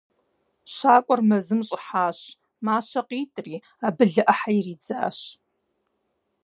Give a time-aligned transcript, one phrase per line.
[0.73, 2.19] Щакӏуэр мэзым щӏыхьащ,
[2.65, 3.55] мащэ къитӏри,
[3.87, 5.19] абы лы ӏыхьэ иридзащ.